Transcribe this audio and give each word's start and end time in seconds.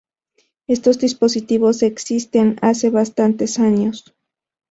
Estos 0.65 0.97
dispositivos 0.97 1.83
existen 1.83 2.57
hace 2.63 2.89
bastantes 2.89 3.59
años. 3.59 4.15